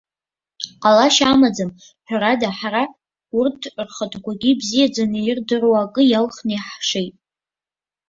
[0.81, 1.69] Ҟалашьа амаӡам!
[2.07, 2.83] Ҳәарада, ҳара
[3.39, 7.15] урҭ, рхаҭақәагьы ибзиаӡаны ирдыруа акы иалхны иаҳшеит.